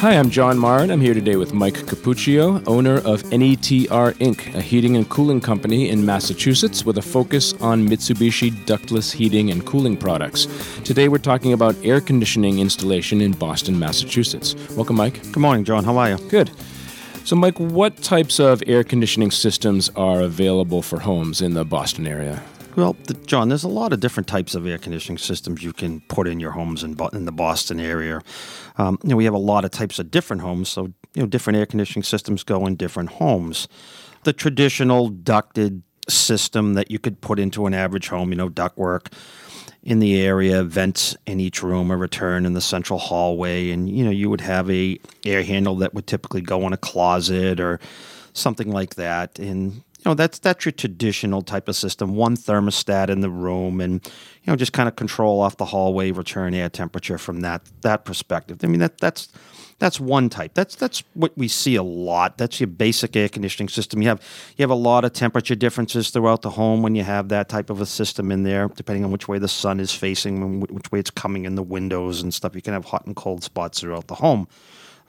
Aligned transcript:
Hi, 0.00 0.12
I'm 0.12 0.30
John 0.30 0.56
Marn. 0.56 0.92
I'm 0.92 1.00
here 1.00 1.12
today 1.12 1.34
with 1.34 1.52
Mike 1.52 1.74
Cappuccio, 1.74 2.62
owner 2.68 2.98
of 2.98 3.24
NETR 3.24 4.12
Inc., 4.18 4.54
a 4.54 4.60
heating 4.60 4.94
and 4.96 5.08
cooling 5.08 5.40
company 5.40 5.88
in 5.88 6.06
Massachusetts 6.06 6.84
with 6.84 6.98
a 6.98 7.02
focus 7.02 7.52
on 7.54 7.88
Mitsubishi 7.88 8.64
ductless 8.64 9.10
heating 9.10 9.50
and 9.50 9.66
cooling 9.66 9.96
products. 9.96 10.46
Today 10.84 11.08
we're 11.08 11.18
talking 11.18 11.52
about 11.52 11.74
air 11.84 12.00
conditioning 12.00 12.60
installation 12.60 13.20
in 13.20 13.32
Boston, 13.32 13.76
Massachusetts. 13.76 14.54
Welcome, 14.76 14.94
Mike. 14.94 15.20
Good 15.32 15.38
morning, 15.38 15.64
John. 15.64 15.82
How 15.82 15.98
are 15.98 16.10
you? 16.10 16.18
Good. 16.28 16.52
So, 17.24 17.34
Mike, 17.34 17.58
what 17.58 17.96
types 17.96 18.38
of 18.38 18.62
air 18.68 18.84
conditioning 18.84 19.32
systems 19.32 19.90
are 19.96 20.20
available 20.20 20.80
for 20.80 21.00
homes 21.00 21.42
in 21.42 21.54
the 21.54 21.64
Boston 21.64 22.06
area? 22.06 22.44
Well, 22.78 22.96
the, 23.08 23.14
John, 23.14 23.48
there's 23.48 23.64
a 23.64 23.68
lot 23.68 23.92
of 23.92 23.98
different 23.98 24.28
types 24.28 24.54
of 24.54 24.64
air 24.64 24.78
conditioning 24.78 25.18
systems 25.18 25.64
you 25.64 25.72
can 25.72 26.00
put 26.02 26.28
in 26.28 26.38
your 26.38 26.52
homes 26.52 26.84
in, 26.84 26.96
in 27.12 27.24
the 27.24 27.32
Boston 27.32 27.80
area. 27.80 28.22
Um, 28.76 29.00
you 29.02 29.10
know, 29.10 29.16
we 29.16 29.24
have 29.24 29.34
a 29.34 29.36
lot 29.36 29.64
of 29.64 29.72
types 29.72 29.98
of 29.98 30.12
different 30.12 30.42
homes, 30.42 30.68
so 30.68 30.92
you 31.12 31.22
know, 31.22 31.26
different 31.26 31.56
air 31.56 31.66
conditioning 31.66 32.04
systems 32.04 32.44
go 32.44 32.66
in 32.66 32.76
different 32.76 33.10
homes. 33.10 33.66
The 34.22 34.32
traditional 34.32 35.08
ducted 35.08 35.82
system 36.08 36.74
that 36.74 36.88
you 36.88 37.00
could 37.00 37.20
put 37.20 37.40
into 37.40 37.66
an 37.66 37.74
average 37.74 38.10
home, 38.10 38.30
you 38.30 38.36
know, 38.36 38.48
ductwork 38.48 39.12
in 39.82 39.98
the 39.98 40.20
area, 40.20 40.62
vents 40.62 41.16
in 41.26 41.40
each 41.40 41.64
room, 41.64 41.90
a 41.90 41.96
return 41.96 42.46
in 42.46 42.52
the 42.52 42.60
central 42.60 43.00
hallway, 43.00 43.72
and 43.72 43.90
you 43.90 44.04
know, 44.04 44.12
you 44.12 44.30
would 44.30 44.42
have 44.42 44.70
a 44.70 44.96
air 45.26 45.42
handle 45.42 45.74
that 45.74 45.94
would 45.94 46.06
typically 46.06 46.42
go 46.42 46.64
in 46.64 46.72
a 46.72 46.76
closet 46.76 47.58
or 47.58 47.80
something 48.34 48.70
like 48.70 48.94
that, 48.94 49.40
and 49.40 49.82
you 49.98 50.02
know 50.06 50.14
that's 50.14 50.38
that's 50.38 50.64
your 50.64 50.72
traditional 50.72 51.42
type 51.42 51.68
of 51.68 51.74
system 51.74 52.14
one 52.14 52.36
thermostat 52.36 53.10
in 53.10 53.20
the 53.20 53.30
room 53.30 53.80
and 53.80 54.04
you 54.04 54.52
know 54.52 54.56
just 54.56 54.72
kind 54.72 54.88
of 54.88 54.96
control 54.96 55.40
off 55.40 55.56
the 55.56 55.64
hallway 55.64 56.10
return 56.12 56.54
air 56.54 56.68
temperature 56.68 57.18
from 57.18 57.40
that 57.40 57.62
that 57.82 58.04
perspective. 58.04 58.58
I 58.62 58.68
mean 58.68 58.80
that 58.80 58.98
that's 58.98 59.28
that's 59.78 60.00
one 60.00 60.28
type. 60.28 60.54
That's 60.54 60.74
that's 60.74 61.02
what 61.14 61.36
we 61.36 61.48
see 61.48 61.76
a 61.76 61.82
lot. 61.82 62.38
That's 62.38 62.60
your 62.60 62.66
basic 62.66 63.14
air 63.16 63.28
conditioning 63.28 63.68
system. 63.68 64.02
You 64.02 64.08
have 64.08 64.22
you 64.56 64.62
have 64.62 64.70
a 64.70 64.74
lot 64.74 65.04
of 65.04 65.12
temperature 65.12 65.54
differences 65.54 66.10
throughout 66.10 66.42
the 66.42 66.50
home 66.50 66.82
when 66.82 66.94
you 66.94 67.04
have 67.04 67.28
that 67.28 67.48
type 67.48 67.70
of 67.70 67.80
a 67.80 67.86
system 67.86 68.30
in 68.30 68.42
there 68.42 68.68
depending 68.68 69.04
on 69.04 69.10
which 69.10 69.28
way 69.28 69.38
the 69.38 69.48
sun 69.48 69.80
is 69.80 69.92
facing 69.92 70.42
and 70.42 70.70
which 70.70 70.90
way 70.92 70.98
it's 70.98 71.10
coming 71.10 71.44
in 71.44 71.54
the 71.54 71.62
windows 71.62 72.22
and 72.22 72.32
stuff. 72.32 72.54
You 72.54 72.62
can 72.62 72.72
have 72.72 72.84
hot 72.84 73.06
and 73.06 73.16
cold 73.16 73.42
spots 73.42 73.80
throughout 73.80 74.06
the 74.06 74.16
home 74.16 74.48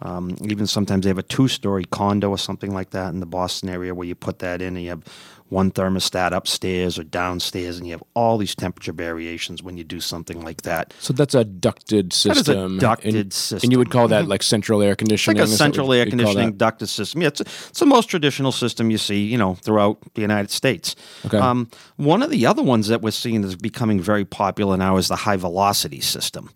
um, 0.01 0.35
even 0.41 0.67
sometimes 0.67 1.03
they 1.03 1.09
have 1.09 1.17
a 1.17 1.23
two-story 1.23 1.85
condo 1.85 2.29
or 2.29 2.37
something 2.37 2.73
like 2.73 2.91
that 2.91 3.13
in 3.13 3.19
the 3.19 3.25
Boston 3.25 3.69
area 3.69 3.93
where 3.93 4.07
you 4.07 4.15
put 4.15 4.39
that 4.39 4.61
in 4.61 4.75
and 4.75 4.83
you 4.83 4.89
have 4.89 5.03
one 5.49 5.71
thermostat 5.71 6.31
upstairs 6.31 6.99
or 6.99 7.03
downstairs, 7.03 7.79
and 7.79 7.87
you 7.87 7.91
have 7.91 8.03
all 8.13 8.37
these 8.37 8.53
temperature 8.53 8.93
variations 8.93 9.63
when 9.63 9.77
you 9.77 9.83
do 9.83 9.99
something 9.99 10.43
like 10.43 10.61
that. 10.61 10.93
So 10.99 11.11
that's 11.11 11.33
a 11.33 11.43
ducted 11.43 12.13
system. 12.13 12.43
That 12.43 12.51
is 12.51 12.77
a 12.77 12.79
ducted 12.79 13.15
and, 13.15 13.33
system, 13.33 13.65
and 13.65 13.71
you 13.71 13.79
would 13.79 13.89
call 13.89 14.07
that 14.09 14.27
like 14.27 14.43
central 14.43 14.83
air 14.83 14.95
conditioning. 14.95 15.41
It's 15.41 15.49
like 15.49 15.55
a 15.55 15.57
central 15.57 15.91
air 15.91 16.05
conditioning 16.05 16.53
ducted 16.53 16.87
system. 16.87 17.21
Yeah, 17.21 17.29
it's, 17.29 17.41
it's 17.41 17.79
the 17.79 17.87
most 17.87 18.09
traditional 18.09 18.51
system 18.51 18.91
you 18.91 18.99
see, 18.99 19.23
you 19.23 19.39
know, 19.39 19.55
throughout 19.55 19.97
the 20.13 20.21
United 20.21 20.51
States. 20.51 20.95
Okay. 21.25 21.39
Um, 21.39 21.67
one 21.95 22.21
of 22.21 22.29
the 22.29 22.45
other 22.45 22.61
ones 22.61 22.87
that 22.87 23.01
we're 23.01 23.09
seeing 23.09 23.43
is 23.43 23.55
becoming 23.55 23.99
very 23.99 24.25
popular 24.25 24.77
now 24.77 24.97
is 24.97 25.07
the 25.07 25.15
high 25.15 25.37
velocity 25.37 25.99
system. 25.99 26.51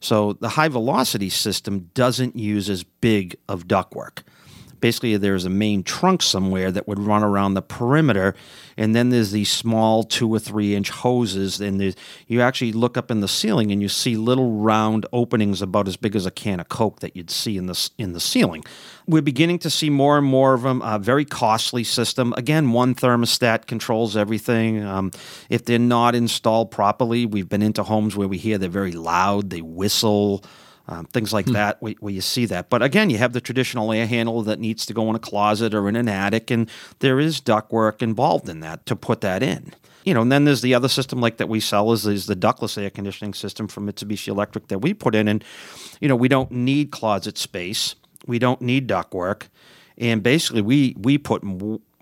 So 0.00 0.32
the 0.34 0.50
high 0.50 0.68
velocity 0.68 1.28
system 1.28 1.90
doesn't 1.94 2.36
use 2.36 2.70
as 2.70 2.84
big 2.84 3.36
of 3.48 3.68
ductwork. 3.68 4.22
Basically, 4.80 5.16
there's 5.16 5.44
a 5.44 5.50
main 5.50 5.82
trunk 5.82 6.22
somewhere 6.22 6.70
that 6.70 6.88
would 6.88 6.98
run 6.98 7.22
around 7.22 7.54
the 7.54 7.62
perimeter, 7.62 8.34
and 8.76 8.94
then 8.94 9.10
there's 9.10 9.30
these 9.30 9.50
small 9.50 10.02
two 10.02 10.28
or 10.28 10.38
three 10.38 10.74
inch 10.74 10.90
hoses. 10.90 11.60
And 11.60 11.94
you 12.26 12.40
actually 12.40 12.72
look 12.72 12.96
up 12.96 13.10
in 13.10 13.20
the 13.20 13.28
ceiling 13.28 13.70
and 13.70 13.82
you 13.82 13.88
see 13.88 14.16
little 14.16 14.52
round 14.60 15.06
openings 15.12 15.62
about 15.62 15.86
as 15.86 15.96
big 15.96 16.16
as 16.16 16.26
a 16.26 16.30
can 16.30 16.60
of 16.60 16.68
Coke 16.68 17.00
that 17.00 17.14
you'd 17.14 17.30
see 17.30 17.56
in 17.56 17.66
the 17.66 17.90
in 17.98 18.12
the 18.12 18.20
ceiling. 18.20 18.64
We're 19.06 19.22
beginning 19.22 19.58
to 19.60 19.70
see 19.70 19.90
more 19.90 20.16
and 20.16 20.26
more 20.26 20.54
of 20.54 20.62
them. 20.62 20.82
A 20.82 20.98
very 20.98 21.24
costly 21.24 21.84
system. 21.84 22.32
Again, 22.36 22.72
one 22.72 22.94
thermostat 22.94 23.66
controls 23.66 24.16
everything. 24.16 24.84
Um, 24.84 25.10
if 25.48 25.64
they're 25.64 25.78
not 25.78 26.14
installed 26.14 26.70
properly, 26.70 27.26
we've 27.26 27.48
been 27.48 27.62
into 27.62 27.82
homes 27.82 28.16
where 28.16 28.28
we 28.28 28.38
hear 28.38 28.56
they're 28.56 28.68
very 28.68 28.92
loud, 28.92 29.50
they 29.50 29.62
whistle 29.62 30.44
um, 30.90 31.06
things 31.06 31.32
like 31.32 31.46
hmm. 31.46 31.52
that 31.52 31.80
where, 31.80 31.94
where, 32.00 32.12
you 32.12 32.20
see 32.20 32.44
that. 32.46 32.68
But 32.68 32.82
again, 32.82 33.10
you 33.10 33.18
have 33.18 33.32
the 33.32 33.40
traditional 33.40 33.92
air 33.92 34.06
handle 34.06 34.42
that 34.42 34.58
needs 34.58 34.84
to 34.86 34.92
go 34.92 35.08
in 35.08 35.14
a 35.16 35.20
closet 35.20 35.72
or 35.72 35.88
in 35.88 35.96
an 35.96 36.08
attic, 36.08 36.50
and 36.50 36.68
there 36.98 37.20
is 37.20 37.40
ductwork 37.40 38.02
involved 38.02 38.48
in 38.48 38.60
that 38.60 38.84
to 38.86 38.96
put 38.96 39.20
that 39.20 39.42
in. 39.42 39.72
You 40.04 40.14
know, 40.14 40.22
and 40.22 40.32
then 40.32 40.44
there's 40.44 40.62
the 40.62 40.74
other 40.74 40.88
system 40.88 41.20
like 41.20 41.36
that 41.36 41.48
we 41.48 41.60
sell 41.60 41.92
is, 41.92 42.06
is 42.06 42.26
the 42.26 42.34
ductless 42.34 42.76
air 42.76 42.90
conditioning 42.90 43.34
system 43.34 43.68
from 43.68 43.86
Mitsubishi 43.86 44.28
Electric 44.28 44.68
that 44.68 44.80
we 44.80 44.92
put 44.92 45.14
in, 45.14 45.28
and 45.28 45.44
you 46.00 46.08
know 46.08 46.16
we 46.16 46.28
don't 46.28 46.50
need 46.50 46.90
closet 46.90 47.38
space, 47.38 47.94
we 48.26 48.38
don't 48.38 48.60
need 48.60 48.88
ductwork, 48.88 49.44
and 49.96 50.22
basically 50.22 50.62
we 50.62 50.96
we 50.98 51.18
put 51.18 51.42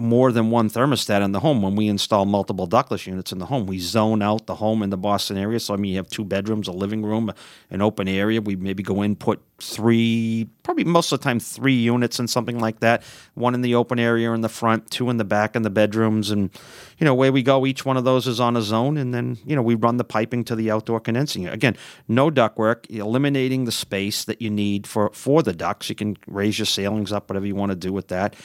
more 0.01 0.31
than 0.31 0.49
one 0.51 0.71
thermostat 0.71 1.25
in 1.25 1.33
the 1.33 1.41
home 1.41 1.61
when 1.61 1.75
we 1.75 1.89
install 1.89 2.25
multiple 2.25 2.67
ductless 2.67 3.05
units 3.05 3.33
in 3.33 3.39
the 3.39 3.47
home. 3.47 3.67
We 3.67 3.81
zone 3.81 4.23
out 4.23 4.47
the 4.47 4.55
home 4.55 4.85
in 4.85 4.91
the 4.91 4.97
Boston 4.97 5.37
area. 5.37 5.59
So, 5.59 5.75
I 5.75 5.77
mean, 5.77 5.91
you 5.91 5.97
have 5.97 6.09
two 6.09 6.25
bedrooms, 6.25 6.69
a 6.69 6.73
living 6.73 7.03
room, 7.03 7.33
an 7.71 7.83
open 7.83 8.07
area. 8.07 8.41
We 8.41 8.55
maybe 8.55 8.85
go 8.85 9.03
in, 9.03 9.17
put 9.17 9.43
three, 9.61 10.49
probably 10.63 10.85
most 10.85 11.11
of 11.11 11.19
the 11.19 11.25
time, 11.25 11.41
three 11.41 11.75
units 11.75 12.21
and 12.21 12.31
something 12.31 12.61
like 12.61 12.79
that. 12.79 13.03
One 13.35 13.55
in 13.55 13.63
the 13.63 13.75
open 13.75 13.99
area 13.99 14.33
in 14.33 14.41
the 14.41 14.49
front, 14.49 14.89
two 14.89 15.11
in 15.11 15.17
the 15.17 15.25
back 15.25 15.57
in 15.57 15.63
the 15.63 15.71
bedrooms. 15.71 16.31
And, 16.31 16.51
you 16.99 17.05
know, 17.05 17.15
where 17.15 17.33
we 17.33 17.43
go, 17.43 17.67
each 17.67 17.85
one 17.85 17.97
of 17.97 18.05
those 18.05 18.29
is 18.29 18.39
on 18.39 18.57
a 18.57 18.63
zone. 18.63 18.99
And 18.99 19.13
then, 19.13 19.37
you 19.45 19.57
know, 19.57 19.63
we 19.63 19.75
run 19.75 19.97
the 19.97 20.05
piping 20.05 20.45
to 20.45 20.55
the 20.55 20.71
outdoor 20.71 21.01
condensing. 21.01 21.49
Again, 21.49 21.77
no 22.07 22.31
ductwork, 22.31 22.89
eliminating 22.89 23.65
the 23.65 23.73
space 23.73 24.25
that 24.27 24.41
you 24.41 24.49
need 24.49 24.87
for, 24.87 25.11
for 25.13 25.43
the 25.43 25.53
ducts. 25.53 25.89
You 25.89 25.97
can 25.97 26.17
raise 26.29 26.57
your 26.57 26.67
ceilings 26.67 27.11
up, 27.11 27.29
whatever 27.29 27.47
you 27.47 27.57
want 27.57 27.71
to 27.71 27.77
do 27.77 27.93
with 27.93 28.07
that 28.09 28.37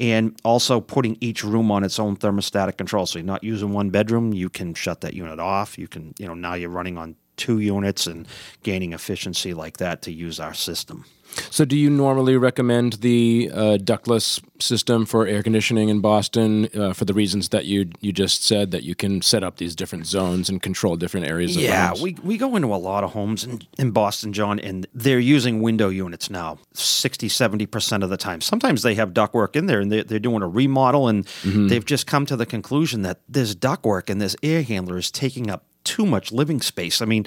and 0.00 0.40
also 0.44 0.80
putting 0.80 1.18
each 1.20 1.44
room 1.44 1.70
on 1.70 1.84
its 1.84 1.98
own 1.98 2.16
thermostatic 2.16 2.78
control. 2.78 3.04
So 3.04 3.18
you're 3.18 3.26
not 3.26 3.44
using 3.44 3.72
one 3.72 3.90
bedroom, 3.90 4.32
you 4.32 4.48
can 4.48 4.72
shut 4.74 5.02
that 5.02 5.12
unit 5.12 5.38
off. 5.38 5.78
You 5.78 5.86
can, 5.86 6.14
you 6.18 6.26
know, 6.26 6.34
now 6.34 6.54
you're 6.54 6.70
running 6.70 6.96
on 6.96 7.16
two 7.40 7.58
units 7.58 8.06
and 8.06 8.28
gaining 8.62 8.92
efficiency 8.92 9.54
like 9.54 9.78
that 9.78 10.02
to 10.02 10.12
use 10.12 10.38
our 10.38 10.54
system. 10.54 11.04
So, 11.50 11.64
do 11.64 11.76
you 11.76 11.90
normally 11.90 12.36
recommend 12.36 12.94
the 12.94 13.50
uh, 13.52 13.76
ductless 13.76 14.40
system 14.58 15.06
for 15.06 15.26
air 15.26 15.42
conditioning 15.42 15.88
in 15.88 16.00
Boston 16.00 16.68
uh, 16.74 16.92
for 16.92 17.04
the 17.04 17.14
reasons 17.14 17.50
that 17.50 17.66
you 17.66 17.90
you 18.00 18.12
just 18.12 18.44
said 18.44 18.72
that 18.72 18.82
you 18.82 18.94
can 18.94 19.22
set 19.22 19.44
up 19.44 19.56
these 19.56 19.74
different 19.76 20.06
zones 20.06 20.48
and 20.48 20.60
control 20.60 20.96
different 20.96 21.26
areas? 21.26 21.56
Yeah, 21.56 21.94
we 22.02 22.16
we 22.22 22.36
go 22.36 22.56
into 22.56 22.74
a 22.74 22.76
lot 22.76 23.04
of 23.04 23.12
homes 23.12 23.44
in, 23.44 23.62
in 23.78 23.90
Boston, 23.92 24.32
John, 24.32 24.58
and 24.58 24.86
they're 24.92 25.20
using 25.20 25.62
window 25.62 25.88
units 25.88 26.30
now 26.30 26.58
60, 26.74 27.28
70 27.28 27.66
percent 27.66 28.02
of 28.02 28.10
the 28.10 28.16
time. 28.16 28.40
Sometimes 28.40 28.82
they 28.82 28.94
have 28.96 29.10
ductwork 29.10 29.54
in 29.54 29.66
there, 29.66 29.80
and 29.80 29.90
they're, 29.92 30.04
they're 30.04 30.18
doing 30.18 30.42
a 30.42 30.48
remodel, 30.48 31.08
and 31.08 31.26
mm-hmm. 31.26 31.68
they've 31.68 31.86
just 31.86 32.06
come 32.06 32.26
to 32.26 32.36
the 32.36 32.46
conclusion 32.46 33.02
that 33.02 33.20
this 33.28 33.54
ductwork 33.54 34.10
and 34.10 34.20
this 34.20 34.34
air 34.42 34.62
handler 34.62 34.98
is 34.98 35.10
taking 35.10 35.48
up 35.48 35.64
too 35.84 36.06
much 36.06 36.32
living 36.32 36.60
space. 36.60 37.00
I 37.00 37.04
mean, 37.04 37.26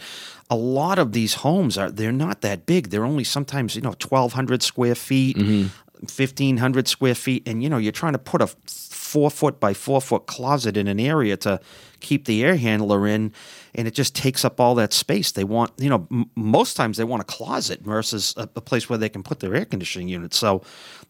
a 0.49 0.55
lot 0.55 0.99
of 0.99 1.11
these 1.11 1.35
homes 1.35 1.77
are 1.77 1.89
they're 1.91 2.11
not 2.11 2.41
that 2.41 2.65
big. 2.65 2.89
They're 2.89 3.05
only 3.05 3.23
sometimes, 3.23 3.75
you 3.75 3.81
know, 3.81 3.89
1200 3.89 4.61
square 4.61 4.95
feet, 4.95 5.37
mm-hmm. 5.37 5.67
1500 6.03 6.87
square 6.87 7.15
feet 7.15 7.47
and 7.47 7.63
you 7.63 7.69
know, 7.69 7.77
you're 7.77 7.91
trying 7.91 8.13
to 8.13 8.19
put 8.19 8.41
a 8.41 8.47
4 8.47 9.31
foot 9.31 9.59
by 9.59 9.73
4 9.73 10.01
foot 10.01 10.25
closet 10.25 10.75
in 10.75 10.87
an 10.87 10.99
area 10.99 11.37
to 11.37 11.61
keep 12.01 12.25
the 12.25 12.43
air 12.43 12.57
handler 12.57 13.07
in 13.07 13.31
and 13.73 13.87
it 13.87 13.93
just 13.93 14.13
takes 14.13 14.43
up 14.43 14.59
all 14.59 14.75
that 14.75 14.91
space. 14.91 15.31
They 15.31 15.45
want, 15.45 15.71
you 15.77 15.89
know, 15.89 16.07
m- 16.11 16.29
most 16.35 16.75
times 16.75 16.97
they 16.97 17.05
want 17.05 17.21
a 17.21 17.25
closet 17.25 17.81
versus 17.81 18.33
a, 18.35 18.49
a, 18.55 18.61
place 18.61 18.89
where 18.89 18.99
they 18.99 19.09
can 19.09 19.23
put 19.23 19.39
their 19.39 19.55
air 19.55 19.65
conditioning 19.65 20.09
units. 20.09 20.37
So 20.37 20.61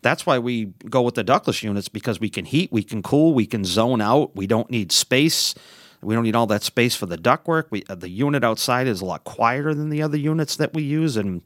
that's 0.02 0.26
why 0.26 0.38
we 0.38 0.66
go 0.90 1.02
with 1.02 1.16
the 1.16 1.24
ductless 1.24 1.64
units 1.64 1.90
because 1.90 2.20
we 2.20 2.30
can 2.30 2.46
heat, 2.46 2.72
we 2.72 2.84
can 2.84 3.02
cool, 3.02 3.34
we 3.34 3.48
can 3.48 3.66
zone 3.66 4.02
out, 4.02 4.36
we 4.36 4.46
don't 4.46 4.70
need 4.70 4.92
space. 4.92 5.56
We 6.04 6.16
don't 6.16 6.24
need 6.24 6.36
all 6.36 6.48
that 6.48 6.64
space 6.64 6.96
for 6.96 7.06
the 7.06 7.18
ductwork. 7.18 7.66
We 7.70 7.84
uh, 7.90 7.96
the 7.96 8.10
unit 8.10 8.44
outside 8.44 8.88
is 8.88 9.02
a 9.02 9.06
lot 9.06 9.24
quieter 9.24 9.74
than 9.74 9.90
the 9.90 10.02
other 10.02 10.18
units 10.18 10.56
that 10.58 10.74
we 10.74 10.84
use, 10.84 11.18
and 11.18 11.42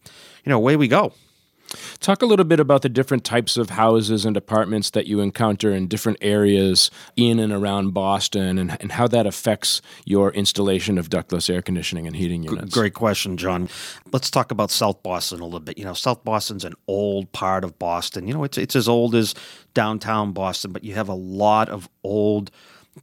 you 0.45 0.50
know, 0.50 0.57
away 0.57 0.75
we 0.75 0.88
go. 0.88 1.13
Talk 2.00 2.21
a 2.21 2.25
little 2.25 2.45
bit 2.45 2.59
about 2.59 2.81
the 2.81 2.89
different 2.89 3.24
types 3.24 3.57
of 3.57 3.71
houses 3.71 4.25
and 4.25 4.38
apartments 4.38 4.92
that 4.92 5.07
you 5.07 5.19
encounter 5.19 5.74
in 5.74 5.88
different 5.88 6.18
areas 6.21 6.89
in 7.15 7.39
and 7.39 7.51
around 7.51 7.94
Boston 7.94 8.57
and, 8.57 8.77
and 8.80 8.94
how 8.94 9.07
that 9.09 9.25
affects 9.25 9.81
your 10.06 10.31
installation 10.31 10.98
of 10.98 11.10
ductless 11.10 11.50
air 11.50 11.62
conditioning 11.62 12.07
and 12.07 12.15
heating 12.15 12.44
units. 12.44 12.74
Great 12.74 12.94
question, 12.94 13.36
John. 13.36 13.69
Let's 14.12 14.30
talk 14.30 14.51
about 14.51 14.71
South 14.71 15.03
Boston 15.03 15.42
a 15.42 15.45
little 15.45 15.60
bit. 15.60 15.77
You 15.77 15.86
know, 15.86 15.94
South 15.94 16.24
Boston's 16.24 16.63
an 16.63 16.74
old 16.88 17.31
part 17.33 17.63
of 17.63 17.77
Boston. 17.77 18.27
You 18.27 18.33
know, 18.33 18.44
it's, 18.44 18.57
it's 18.57 18.75
as 18.75 18.88
old 18.88 19.13
as 19.15 19.36
downtown 19.74 20.31
Boston, 20.31 20.71
but 20.71 20.83
you 20.83 20.94
have 20.94 21.10
a 21.10 21.13
lot 21.13 21.69
of 21.69 21.89
old 22.03 22.50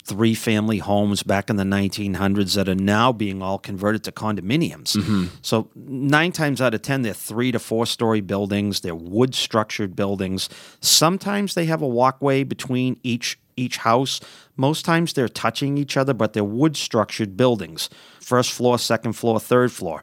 three 0.02 0.34
family 0.34 0.78
homes 0.78 1.22
back 1.22 1.50
in 1.50 1.56
the 1.56 1.64
1900s 1.64 2.54
that 2.54 2.68
are 2.68 2.74
now 2.74 3.12
being 3.12 3.42
all 3.42 3.58
converted 3.58 4.04
to 4.04 4.12
condominiums. 4.12 4.96
Mm-hmm. 4.96 5.26
So, 5.42 5.70
nine 5.74 6.32
times 6.32 6.60
out 6.60 6.74
of 6.74 6.82
10, 6.82 7.02
they're 7.02 7.14
three 7.14 7.52
to 7.52 7.58
four 7.58 7.86
story 7.86 8.20
buildings, 8.20 8.80
they're 8.80 8.94
wood 8.94 9.34
structured 9.34 9.94
buildings. 9.94 10.48
Sometimes 10.80 11.54
they 11.54 11.66
have 11.66 11.82
a 11.82 11.88
walkway 11.88 12.44
between 12.44 12.98
each 13.02 13.38
each 13.56 13.76
house. 13.78 14.20
Most 14.56 14.84
times 14.84 15.12
they're 15.12 15.28
touching 15.28 15.78
each 15.78 15.96
other, 15.96 16.12
but 16.12 16.32
they're 16.32 16.42
wood 16.44 16.76
structured 16.76 17.36
buildings. 17.36 17.88
First 18.20 18.52
floor, 18.52 18.78
second 18.78 19.12
floor, 19.12 19.38
third 19.38 19.72
floor. 19.72 20.02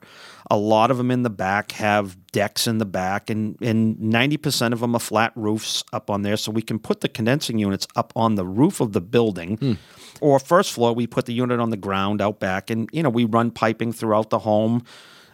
A 0.51 0.57
lot 0.57 0.91
of 0.91 0.97
them 0.97 1.11
in 1.11 1.23
the 1.23 1.29
back 1.29 1.71
have 1.71 2.17
decks 2.33 2.67
in 2.67 2.77
the 2.77 2.85
back, 2.85 3.29
and 3.29 3.55
and 3.61 3.97
ninety 3.99 4.35
percent 4.35 4.73
of 4.73 4.81
them 4.81 4.93
are 4.93 4.99
flat 4.99 5.31
roofs 5.35 5.81
up 5.93 6.09
on 6.09 6.23
there, 6.23 6.35
so 6.35 6.51
we 6.51 6.61
can 6.61 6.77
put 6.77 6.99
the 6.99 7.07
condensing 7.07 7.57
units 7.57 7.87
up 7.95 8.11
on 8.17 8.35
the 8.35 8.45
roof 8.45 8.81
of 8.81 8.91
the 8.91 8.99
building. 8.99 9.55
Hmm. 9.55 9.73
Or 10.19 10.39
first 10.39 10.73
floor, 10.73 10.93
we 10.93 11.07
put 11.07 11.25
the 11.25 11.33
unit 11.33 11.61
on 11.61 11.69
the 11.69 11.77
ground 11.77 12.21
out 12.21 12.41
back, 12.41 12.69
and 12.69 12.89
you 12.91 13.01
know 13.01 13.09
we 13.09 13.23
run 13.23 13.51
piping 13.51 13.93
throughout 13.93 14.29
the 14.29 14.39
home. 14.39 14.83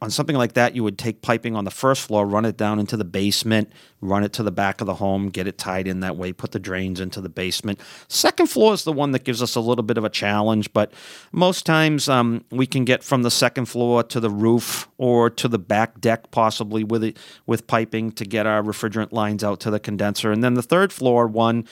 On 0.02 0.12
something 0.12 0.36
like 0.36 0.54
that, 0.54 0.76
you 0.76 0.84
would 0.84 0.98
take 0.98 1.22
piping 1.22 1.56
on 1.56 1.66
the 1.66 1.72
first 1.72 2.04
floor, 2.04 2.26
run 2.26 2.46
it 2.46 2.58
down 2.58 2.80
into 2.80 2.96
the 2.96 3.06
basement, 3.06 3.72
run 4.02 4.24
it 4.24 4.34
to 4.34 4.44
the 4.44 4.52
back 4.52 4.80
of 4.82 4.88
the 4.88 4.96
home, 4.96 5.30
get 5.30 5.48
it 5.48 5.58
tied 5.58 5.88
in 5.88 6.02
that 6.02 6.16
way, 6.16 6.32
put 6.32 6.52
the 6.52 6.60
drains 6.60 7.00
into 7.00 7.20
the 7.20 7.30
basement. 7.30 7.80
Second 8.08 8.48
floor 8.48 8.74
is 8.74 8.84
the 8.84 8.94
one 8.94 9.12
that 9.12 9.24
gives 9.24 9.42
us 9.42 9.56
a 9.56 9.60
little 9.60 9.84
bit 9.84 9.98
of 9.98 10.04
a 10.04 10.10
challenge, 10.10 10.72
but 10.74 10.94
most 11.32 11.66
times 11.66 12.08
um, 12.08 12.44
we 12.52 12.68
can 12.68 12.86
get 12.86 13.04
from 13.04 13.24
the 13.24 13.32
second 13.32 13.66
floor 13.66 14.04
to 14.04 14.20
the 14.20 14.30
roof 14.30 14.88
or 14.98 15.30
to 15.32 15.48
the 15.48 15.60
back 15.60 16.00
deck, 16.00 16.30
possibly 16.32 16.84
with 16.84 17.04
it, 17.04 17.18
with 17.46 17.66
piping 17.66 18.12
to 18.12 18.26
get 18.26 18.46
our 18.46 18.62
refrigerant 18.62 19.12
lines 19.12 19.44
out 19.44 19.60
to 19.62 19.72
the 19.72 19.80
condenser. 19.80 20.32
And 20.32 20.44
then 20.44 20.54
the 20.54 20.62
third 20.62 20.94
floor 20.94 21.28
one 21.28 21.66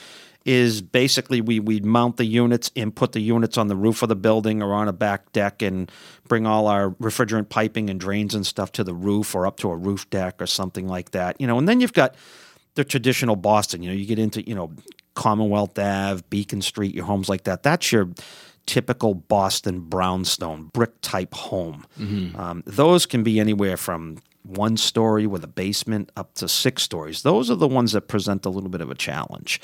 is 0.46 0.80
basically 0.80 1.40
we 1.40 1.58
we 1.58 1.80
mount 1.80 2.16
the 2.16 2.24
units 2.24 2.70
and 2.76 2.94
put 2.94 3.12
the 3.12 3.20
units 3.20 3.58
on 3.58 3.66
the 3.66 3.74
roof 3.74 4.00
of 4.02 4.08
the 4.08 4.16
building 4.16 4.62
or 4.62 4.72
on 4.72 4.86
a 4.86 4.92
back 4.92 5.32
deck 5.32 5.60
and 5.60 5.90
bring 6.28 6.46
all 6.46 6.68
our 6.68 6.90
refrigerant 6.92 7.48
piping 7.48 7.90
and 7.90 7.98
drains 7.98 8.32
and 8.32 8.46
stuff 8.46 8.70
to 8.70 8.84
the 8.84 8.94
roof 8.94 9.34
or 9.34 9.44
up 9.44 9.58
to 9.58 9.68
a 9.70 9.76
roof 9.76 10.08
deck 10.08 10.40
or 10.40 10.46
something 10.46 10.86
like 10.86 11.10
that. 11.10 11.38
You 11.40 11.48
know, 11.48 11.58
and 11.58 11.68
then 11.68 11.80
you've 11.80 11.92
got 11.92 12.14
the 12.76 12.84
traditional 12.84 13.34
Boston. 13.34 13.82
You 13.82 13.90
know, 13.90 13.96
you 13.96 14.06
get 14.06 14.20
into 14.20 14.46
you 14.46 14.54
know 14.54 14.70
Commonwealth 15.14 15.76
Ave, 15.76 16.22
Beacon 16.30 16.62
Street, 16.62 16.94
your 16.94 17.06
homes 17.06 17.28
like 17.28 17.42
that. 17.44 17.64
That's 17.64 17.90
your 17.90 18.08
typical 18.66 19.14
Boston 19.14 19.80
brownstone 19.80 20.70
brick 20.72 20.92
type 21.00 21.34
home. 21.34 21.86
Um, 22.36 22.62
those 22.66 23.04
can 23.04 23.24
be 23.24 23.40
anywhere 23.40 23.76
from 23.76 24.18
one 24.44 24.76
story 24.76 25.26
with 25.26 25.42
a 25.42 25.48
basement 25.48 26.12
up 26.16 26.34
to 26.34 26.48
six 26.48 26.84
stories. 26.84 27.22
Those 27.22 27.50
are 27.50 27.56
the 27.56 27.66
ones 27.66 27.92
that 27.92 28.02
present 28.02 28.46
a 28.46 28.50
little 28.50 28.70
bit 28.70 28.80
of 28.80 28.90
a 28.90 28.94
challenge. 28.94 29.60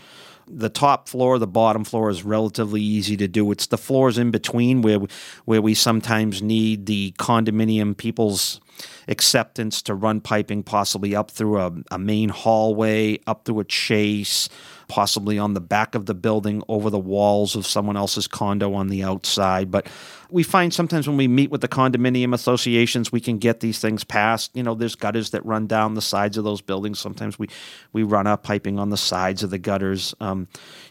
The 0.54 0.68
top 0.68 1.08
floor, 1.08 1.38
the 1.38 1.46
bottom 1.46 1.82
floor 1.82 2.10
is 2.10 2.24
relatively 2.24 2.82
easy 2.82 3.16
to 3.16 3.26
do. 3.26 3.50
It's 3.50 3.66
the 3.68 3.78
floors 3.78 4.18
in 4.18 4.30
between 4.30 4.82
where 4.82 5.00
where 5.46 5.62
we 5.62 5.74
sometimes 5.74 6.42
need 6.42 6.86
the 6.86 7.14
condominium 7.18 7.96
people's 7.96 8.60
acceptance 9.08 9.82
to 9.82 9.94
run 9.94 10.20
piping, 10.20 10.62
possibly 10.62 11.14
up 11.14 11.30
through 11.30 11.58
a, 11.58 11.72
a 11.90 11.98
main 11.98 12.28
hallway, 12.28 13.18
up 13.26 13.44
through 13.44 13.60
a 13.60 13.64
chase, 13.64 14.48
possibly 14.88 15.38
on 15.38 15.54
the 15.54 15.60
back 15.60 15.94
of 15.94 16.06
the 16.06 16.14
building, 16.14 16.62
over 16.68 16.90
the 16.90 16.98
walls 16.98 17.56
of 17.56 17.66
someone 17.66 17.96
else's 17.96 18.26
condo 18.26 18.74
on 18.74 18.88
the 18.88 19.02
outside. 19.02 19.70
But 19.70 19.86
we 20.30 20.42
find 20.42 20.72
sometimes 20.72 21.06
when 21.08 21.16
we 21.16 21.28
meet 21.28 21.50
with 21.50 21.60
the 21.60 21.68
condominium 21.68 22.34
associations, 22.34 23.12
we 23.12 23.20
can 23.20 23.38
get 23.38 23.60
these 23.60 23.78
things 23.78 24.04
passed. 24.04 24.54
You 24.54 24.62
know, 24.62 24.74
there's 24.74 24.94
gutters 24.94 25.30
that 25.30 25.44
run 25.44 25.66
down 25.66 25.94
the 25.94 26.02
sides 26.02 26.36
of 26.38 26.44
those 26.44 26.60
buildings. 26.60 26.98
Sometimes 26.98 27.38
we 27.38 27.48
we 27.92 28.02
run 28.02 28.26
our 28.26 28.38
piping 28.38 28.78
on 28.78 28.90
the 28.90 28.96
sides 28.96 29.42
of 29.42 29.50
the 29.50 29.58
gutters. 29.58 30.14
Um, 30.20 30.41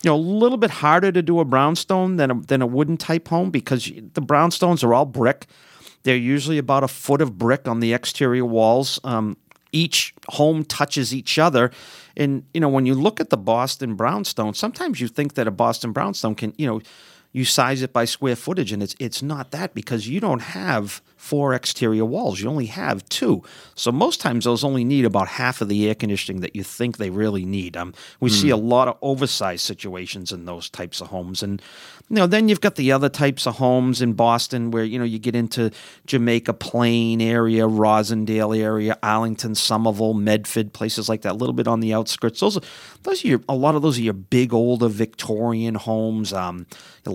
you 0.03 0.09
know, 0.09 0.15
a 0.15 0.17
little 0.17 0.57
bit 0.57 0.69
harder 0.69 1.11
to 1.11 1.21
do 1.21 1.39
a 1.39 1.45
brownstone 1.45 2.17
than 2.17 2.31
a, 2.31 2.33
than 2.41 2.61
a 2.61 2.67
wooden 2.67 2.97
type 2.97 3.27
home 3.27 3.51
because 3.51 3.85
the 3.85 4.21
brownstones 4.21 4.83
are 4.83 4.93
all 4.93 5.05
brick. 5.05 5.47
They're 6.03 6.15
usually 6.15 6.57
about 6.57 6.83
a 6.83 6.87
foot 6.87 7.21
of 7.21 7.37
brick 7.37 7.67
on 7.67 7.79
the 7.79 7.93
exterior 7.93 8.45
walls. 8.45 8.99
Um, 9.03 9.37
each 9.71 10.13
home 10.29 10.65
touches 10.65 11.13
each 11.13 11.39
other. 11.39 11.71
And, 12.17 12.43
you 12.53 12.59
know, 12.59 12.69
when 12.69 12.85
you 12.85 12.93
look 12.93 13.19
at 13.19 13.29
the 13.29 13.37
Boston 13.37 13.95
brownstone, 13.95 14.53
sometimes 14.53 14.99
you 14.99 15.07
think 15.07 15.35
that 15.35 15.47
a 15.47 15.51
Boston 15.51 15.91
brownstone 15.91 16.35
can, 16.35 16.53
you 16.57 16.67
know, 16.67 16.81
you 17.31 17.45
size 17.45 17.81
it 17.81 17.93
by 17.93 18.05
square 18.05 18.35
footage 18.35 18.71
and 18.71 18.83
it's 18.83 18.95
it's 18.99 19.21
not 19.21 19.51
that 19.51 19.73
because 19.73 20.07
you 20.07 20.19
don't 20.19 20.41
have 20.41 21.01
four 21.15 21.53
exterior 21.53 22.03
walls. 22.03 22.41
You 22.41 22.49
only 22.49 22.65
have 22.65 23.07
two. 23.07 23.43
So 23.75 23.91
most 23.91 24.19
times 24.19 24.45
those 24.45 24.63
only 24.63 24.83
need 24.83 25.05
about 25.05 25.27
half 25.27 25.61
of 25.61 25.69
the 25.69 25.87
air 25.87 25.93
conditioning 25.93 26.41
that 26.41 26.55
you 26.55 26.63
think 26.63 26.97
they 26.97 27.11
really 27.11 27.45
need. 27.45 27.77
Um, 27.77 27.93
we 28.19 28.29
see 28.29 28.49
a 28.49 28.57
lot 28.57 28.87
of 28.87 28.97
oversized 29.03 29.61
situations 29.61 30.31
in 30.31 30.45
those 30.45 30.67
types 30.67 30.99
of 30.99 31.07
homes. 31.07 31.43
And 31.43 31.61
you 32.09 32.15
know 32.15 32.27
then 32.27 32.49
you've 32.49 32.61
got 32.61 32.75
the 32.75 32.91
other 32.91 33.07
types 33.07 33.47
of 33.47 33.55
homes 33.55 34.01
in 34.01 34.13
boston 34.13 34.71
where 34.71 34.83
you 34.83 34.99
know 34.99 35.05
you 35.05 35.17
get 35.17 35.33
into 35.33 35.71
jamaica 36.05 36.51
plain 36.51 37.21
area 37.21 37.63
roslindale 37.63 38.57
area 38.57 38.97
arlington 39.01 39.55
somerville 39.55 40.13
medford 40.13 40.73
places 40.73 41.07
like 41.07 41.21
that 41.21 41.31
a 41.31 41.35
little 41.35 41.53
bit 41.53 41.67
on 41.67 41.79
the 41.79 41.93
outskirts. 41.93 42.39
Those 42.39 42.57
are 42.57 42.61
those 43.03 43.23
are 43.23 43.27
your, 43.27 43.41
a 43.49 43.55
lot 43.55 43.75
of 43.75 43.81
those 43.81 43.97
are 43.97 44.01
your 44.01 44.13
big 44.13 44.53
older 44.53 44.87
victorian 44.87 45.75
homes. 45.75 46.33
Um, 46.33 46.67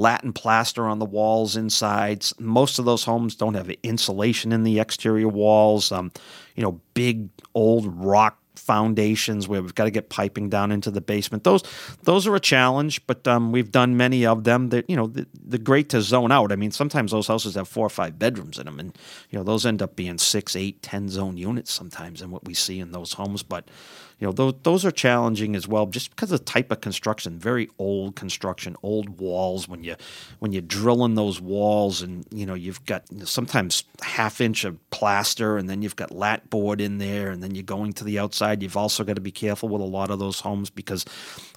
Latin 0.07 0.33
plaster 0.33 0.87
on 0.87 1.01
the 1.01 1.05
walls 1.05 1.57
inside. 1.57 2.25
Most 2.39 2.79
of 2.79 2.85
those 2.85 3.03
homes 3.03 3.35
don't 3.35 3.55
have 3.55 3.69
insulation 3.83 4.53
in 4.53 4.63
the 4.63 4.79
exterior 4.79 5.27
walls. 5.27 5.91
Um, 5.91 6.13
you 6.55 6.63
know, 6.63 6.81
big 6.95 7.29
old 7.55 7.93
rock 7.93 8.39
foundations 8.55 9.49
where 9.49 9.61
we've 9.61 9.75
got 9.75 9.87
to 9.87 9.91
get 9.91 10.09
piping 10.09 10.49
down 10.49 10.71
into 10.71 10.93
the 10.93 11.01
basement. 11.01 11.43
Those 11.43 11.65
those 12.05 12.25
are 12.29 12.37
a 12.37 12.41
challenge, 12.41 13.05
but 13.09 13.27
um, 13.27 13.51
we've 13.51 13.73
done 13.73 13.97
many 13.97 14.25
of 14.25 14.45
them. 14.45 14.69
That 14.69 14.89
you 14.89 14.95
know, 14.95 15.09
the, 15.09 15.27
the 15.35 15.59
great 15.59 15.89
to 15.89 16.01
zone 16.01 16.31
out. 16.31 16.53
I 16.53 16.57
mean, 16.57 16.71
sometimes 16.71 17.11
those 17.11 17.27
houses 17.27 17.57
have 17.57 17.67
four 17.67 17.85
or 17.85 17.91
five 17.91 18.17
bedrooms 18.17 18.61
in 18.61 18.67
them, 18.67 18.79
and 18.79 18.97
you 19.31 19.39
know 19.41 19.45
those 19.45 19.67
end 19.67 19.83
up 19.83 19.97
being 19.97 20.19
six, 20.19 20.55
eight, 20.55 20.83
ten 20.83 21.09
zone 21.09 21.37
units 21.37 21.73
sometimes, 21.73 22.23
in 22.23 22.31
what 22.31 22.45
we 22.45 22.55
see 22.55 22.79
in 22.79 22.93
those 22.93 23.15
homes. 23.15 23.43
But 23.43 23.69
you 24.19 24.27
know 24.27 24.33
those 24.33 24.55
those 24.63 24.85
are 24.85 24.91
challenging 24.91 25.55
as 25.55 25.69
well 25.69 25.87
just 25.87 26.11
because 26.11 26.33
of 26.33 26.41
the 26.41 26.45
type 26.45 26.71
of 26.71 26.81
construction 26.81 27.39
very 27.39 27.69
old 27.79 28.17
construction 28.17 28.77
old 28.83 29.21
walls. 29.21 29.69
When 29.69 29.85
you 29.85 29.97
when 30.39 30.53
you're 30.53 30.63
drilling 30.63 31.15
those 31.15 31.41
walls 31.41 32.03
and 32.03 32.27
you 32.31 32.47
know 32.47 32.55
you've 32.55 32.85
got 32.87 33.05
sometimes 33.25 33.85
half 34.03 34.41
inch 34.41 34.65
of 34.65 34.79
plaster 34.91 35.57
and 35.57 35.69
then 35.69 35.83
you've 35.83 35.97
got 35.97 36.11
lath 36.11 36.49
board 36.51 36.81
in 36.81 36.99
there 36.99 37.31
and 37.31 37.43
then 37.43 37.55
you're 37.55 37.63
going 37.63 37.93
to 37.95 38.05
the 38.05 38.19
outside. 38.19 38.63
You've 38.63 38.77
also 38.77 39.05
got 39.05 39.17
to 39.17 39.21
be 39.21 39.31
careful 39.31 39.69
with 39.69 39.83
a 39.83 39.85
lot 39.85 40.11
of 40.11 40.19
those 40.19 40.41
homes 40.41 40.71
because 40.71 41.05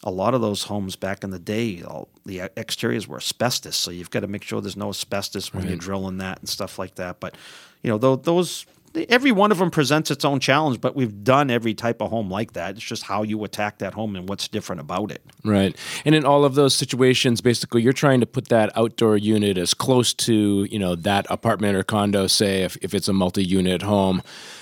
a 0.04 0.12
lot 0.12 0.34
of 0.34 0.42
those 0.42 0.64
homes 0.64 0.96
back 0.96 1.24
in 1.24 1.32
the 1.32 1.40
day 1.40 1.82
all, 1.84 2.10
the 2.26 2.42
exteriors 2.58 3.08
were 3.08 3.18
asbestos. 3.18 3.78
So 3.78 3.92
you've 3.92 4.12
got 4.12 4.22
to 4.22 4.28
make 4.28 4.44
sure 4.44 4.62
there's 4.62 4.78
no 4.78 4.90
asbestos 4.90 5.54
when 5.54 5.68
you're 5.68 5.78
drilling 5.78 6.18
that 6.18 6.40
and 6.40 6.50
stuff 6.50 6.78
like 6.78 6.96
that. 6.96 7.20
But 7.20 7.36
you 7.84 7.90
know 7.90 7.98
those 7.98 8.66
every 9.09 9.31
one 9.31 9.51
of 9.51 9.57
them 9.57 9.71
presents 9.71 10.12
its 10.12 10.25
own 10.25 10.39
challenge, 10.39 10.81
but 10.81 10.95
we've 10.95 11.24
done 11.24 11.50
every 11.50 11.74
type 11.74 12.01
of 12.01 12.09
home 12.09 12.30
like 12.30 12.53
that. 12.53 12.75
It's 12.75 12.83
just 12.83 13.03
how 13.03 13.24
you 13.24 13.44
attack 13.44 13.80
that 13.80 13.94
home 13.94 14.15
and 14.15 14.27
what's 14.27 14.47
different 14.47 14.81
about 14.81 15.12
it. 15.12 15.24
Right. 15.44 15.75
And 16.06 16.15
in 16.15 16.25
all 16.25 16.45
of 16.45 16.56
those 16.56 16.75
situations, 16.75 17.41
basically, 17.41 17.81
you're 17.81 17.94
trying 17.94 18.19
to 18.19 18.25
put 18.25 18.47
that 18.50 18.75
outdoor 18.77 19.18
unit 19.18 19.57
as 19.57 19.74
close 19.74 20.13
to, 20.15 20.68
you 20.69 20.80
know, 20.80 20.95
that 20.95 21.25
apartment 21.30 21.75
or 21.75 21.83
condo, 21.83 22.27
say, 22.27 22.63
if, 22.63 22.77
if 22.77 22.94
it's 22.94 23.07
a 23.07 23.13
multi 23.13 23.44
unit 23.44 23.81
home, 23.81 24.21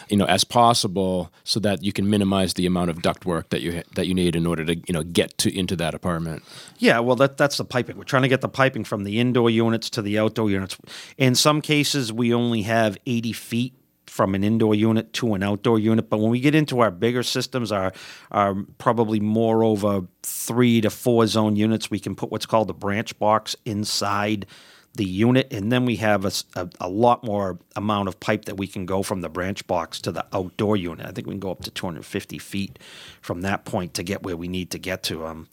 you 0.09 0.17
know, 0.17 0.25
as 0.25 0.43
possible 0.43 1.31
so 1.43 1.59
that 1.59 1.83
you 1.83 1.91
can 1.91 2.09
minimize 2.09 2.53
the 2.53 2.65
amount 2.65 2.89
of 2.89 2.97
ductwork 2.97 3.49
that 3.49 3.61
you, 3.61 3.83
that 3.95 4.07
you 4.07 4.13
need 4.13 4.35
in 4.35 4.45
order 4.45 4.63
to, 4.65 4.75
you 4.75 4.93
know, 4.93 5.03
get 5.03 5.37
to 5.39 5.57
into 5.57 5.75
that 5.75 5.93
apartment. 5.93 6.43
Yeah, 6.77 6.99
well, 6.99 7.15
that 7.17 7.37
that's 7.37 7.57
the 7.57 7.65
piping. 7.65 7.97
We're 7.97 8.03
trying 8.03 8.21
to 8.23 8.29
get 8.29 8.41
the 8.41 8.49
piping 8.49 8.83
from 8.83 9.03
the 9.03 9.19
indoor 9.19 9.49
units 9.49 9.89
to 9.91 10.01
the 10.01 10.17
outdoor 10.19 10.49
units. 10.49 10.77
In 11.17 11.35
some 11.35 11.61
cases, 11.61 12.13
we 12.13 12.33
only 12.33 12.61
have 12.63 12.97
80 13.05 13.33
feet 13.33 13.73
from 14.17 14.33
an 14.33 14.43
indoor 14.43 14.73
unit 14.73 15.13
to 15.13 15.35
an 15.35 15.43
outdoor 15.43 15.77
unit. 15.77 16.09
But 16.09 16.17
when 16.17 16.31
we 16.31 16.39
get 16.39 16.55
into 16.55 16.79
our 16.79 16.89
bigger 16.89 17.21
systems, 17.21 17.71
our, 17.71 17.93
our 18.31 18.55
probably 18.79 19.19
more 19.19 19.63
over 19.63 20.07
three 20.23 20.81
to 20.81 20.89
four 20.89 21.27
zone 21.27 21.55
units, 21.55 21.91
we 21.91 21.99
can 21.99 22.15
put 22.15 22.31
what's 22.31 22.47
called 22.47 22.67
a 22.71 22.73
branch 22.73 23.17
box 23.19 23.55
inside 23.63 24.47
the 24.95 25.05
unit, 25.05 25.53
and 25.53 25.71
then 25.71 25.85
we 25.85 25.97
have 25.97 26.25
a 26.25 26.31
a 26.79 26.89
lot 26.89 27.23
more 27.23 27.59
amount 27.75 28.07
of 28.07 28.19
pipe 28.19 28.45
that 28.45 28.57
we 28.57 28.65
can 28.65 28.87
go 28.87 29.03
from 29.03 29.21
the 29.21 29.29
branch 29.29 29.67
box 29.67 30.01
to 30.01 30.11
the 30.11 30.25
outdoor 30.33 30.75
unit. 30.75 31.05
I 31.05 31.11
think 31.11 31.27
we 31.27 31.33
can 31.33 31.39
go 31.39 31.51
up 31.51 31.61
to 31.65 31.69
250 31.69 32.39
feet 32.39 32.79
from 33.21 33.41
that 33.41 33.65
point 33.65 33.93
to 33.93 34.03
get 34.03 34.23
where 34.23 34.35
we 34.35 34.47
need 34.47 34.71
to 34.71 34.79
get 34.79 35.03
to. 35.03 35.27
Um, 35.27 35.47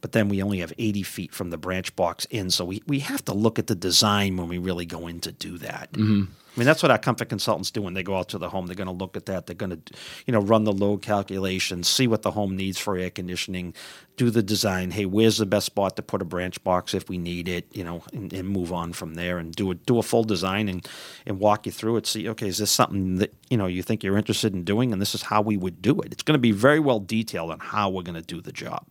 but 0.00 0.10
then 0.10 0.28
we 0.28 0.42
only 0.42 0.58
have 0.58 0.72
80 0.76 1.04
feet 1.04 1.32
from 1.32 1.50
the 1.50 1.58
branch 1.58 1.94
box 1.94 2.24
in, 2.30 2.50
so 2.50 2.64
we, 2.64 2.82
we 2.88 2.98
have 2.98 3.24
to 3.26 3.34
look 3.34 3.60
at 3.60 3.68
the 3.68 3.76
design 3.76 4.36
when 4.36 4.48
we 4.48 4.58
really 4.58 4.86
go 4.86 5.06
in 5.06 5.20
to 5.20 5.30
do 5.30 5.58
that. 5.58 5.92
Mm-hmm. 5.92 6.32
I 6.58 6.60
mean, 6.60 6.66
that's 6.66 6.82
what 6.82 6.90
our 6.90 6.98
comfort 6.98 7.28
consultants 7.28 7.70
do 7.70 7.82
when 7.82 7.94
they 7.94 8.02
go 8.02 8.16
out 8.16 8.30
to 8.30 8.38
the 8.38 8.48
home. 8.48 8.66
They're 8.66 8.74
going 8.74 8.88
to 8.88 8.92
look 8.92 9.16
at 9.16 9.26
that. 9.26 9.46
They're 9.46 9.54
going 9.54 9.80
to, 9.80 9.94
you 10.26 10.32
know, 10.32 10.40
run 10.40 10.64
the 10.64 10.72
load 10.72 11.02
calculations, 11.02 11.86
see 11.86 12.08
what 12.08 12.22
the 12.22 12.32
home 12.32 12.56
needs 12.56 12.80
for 12.80 12.98
air 12.98 13.10
conditioning, 13.10 13.74
do 14.16 14.28
the 14.28 14.42
design. 14.42 14.90
Hey, 14.90 15.06
where's 15.06 15.38
the 15.38 15.46
best 15.46 15.66
spot 15.66 15.94
to 15.94 16.02
put 16.02 16.20
a 16.20 16.24
branch 16.24 16.60
box 16.64 16.94
if 16.94 17.08
we 17.08 17.16
need 17.16 17.46
it? 17.46 17.68
You 17.72 17.84
know, 17.84 18.02
and, 18.12 18.32
and 18.32 18.48
move 18.48 18.72
on 18.72 18.92
from 18.92 19.14
there 19.14 19.38
and 19.38 19.54
do 19.54 19.70
a 19.70 19.76
do 19.76 20.00
a 20.00 20.02
full 20.02 20.24
design 20.24 20.68
and 20.68 20.84
and 21.26 21.38
walk 21.38 21.64
you 21.64 21.70
through 21.70 21.98
it. 21.98 22.08
See, 22.08 22.28
okay, 22.28 22.48
is 22.48 22.58
this 22.58 22.72
something 22.72 23.18
that 23.18 23.32
you 23.48 23.56
know 23.56 23.66
you 23.66 23.84
think 23.84 24.02
you're 24.02 24.18
interested 24.18 24.52
in 24.52 24.64
doing? 24.64 24.92
And 24.92 25.00
this 25.00 25.14
is 25.14 25.22
how 25.22 25.42
we 25.42 25.56
would 25.56 25.80
do 25.80 26.00
it. 26.00 26.12
It's 26.12 26.24
going 26.24 26.34
to 26.34 26.40
be 26.40 26.50
very 26.50 26.80
well 26.80 26.98
detailed 26.98 27.52
on 27.52 27.60
how 27.60 27.88
we're 27.88 28.02
going 28.02 28.20
to 28.20 28.20
do 28.20 28.40
the 28.40 28.50
job. 28.50 28.84